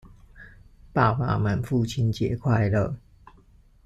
[0.91, 2.95] 爸爸們父親節快樂！